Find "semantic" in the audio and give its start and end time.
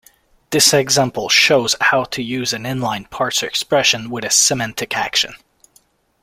4.31-4.97